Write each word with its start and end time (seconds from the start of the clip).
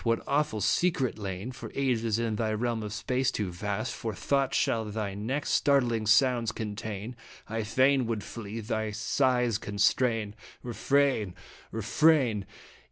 What 0.03 0.23
awful 0.25 0.61
secret 0.61 1.19
(lain 1.19 1.51
For 1.51 1.71
ages 1.75 2.17
in 2.17 2.35
thy 2.37 2.53
realm 2.53 2.81
of 2.81 2.91
space, 2.91 3.29
too 3.29 3.51
vast 3.51 3.93
For 3.93 4.15
thought) 4.15 4.55
shall 4.55 4.83
thy 4.85 5.13
next 5.13 5.51
startling 5.51 6.07
sounds 6.07 6.51
contain? 6.51 7.15
I 7.47 7.61
fain 7.61 8.07
would 8.07 8.23
flee 8.23 8.61
thy 8.61 8.89
sighs 8.89 9.59
constrain. 9.59 10.33
Refrain! 10.63 11.35
Refrain 11.71 12.47